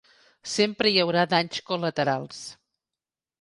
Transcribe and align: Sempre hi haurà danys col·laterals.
Sempre 0.53 0.91
hi 0.93 0.97
haurà 1.03 1.25
danys 1.35 1.61
col·laterals. 1.69 2.41